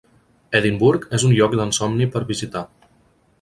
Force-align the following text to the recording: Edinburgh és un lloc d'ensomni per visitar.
Edinburgh 0.59 1.11
és 1.17 1.25
un 1.27 1.35
lloc 1.41 1.53
d'ensomni 1.59 2.09
per 2.17 2.23
visitar. 2.33 2.65